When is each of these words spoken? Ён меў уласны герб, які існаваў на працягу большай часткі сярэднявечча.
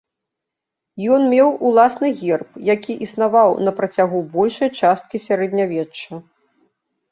Ён 1.17 1.21
меў 1.33 1.49
уласны 1.69 2.09
герб, 2.21 2.47
які 2.71 2.93
існаваў 3.07 3.49
на 3.69 3.75
працягу 3.81 4.25
большай 4.41 4.69
часткі 4.83 5.17
сярэднявечча. 5.29 6.23